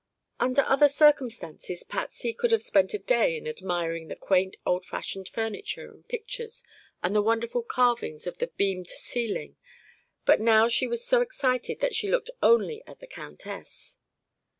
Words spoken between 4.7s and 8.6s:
fashioned furniture and pictures and the wonderful carvings of the